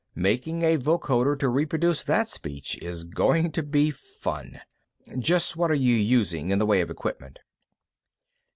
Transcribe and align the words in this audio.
Making 0.15 0.63
a 0.63 0.77
vocoder 0.77 1.35
to 1.37 1.47
reproduce 1.47 2.03
that 2.05 2.27
speech 2.27 2.75
is 2.81 3.03
going 3.03 3.51
to 3.51 3.61
be 3.61 3.91
fun. 3.91 4.59
Just 5.19 5.55
what 5.55 5.69
are 5.69 5.75
you 5.75 5.93
using, 5.93 6.49
in 6.49 6.57
the 6.57 6.65
way 6.65 6.81
of 6.81 6.89
equipment?" 6.89 7.37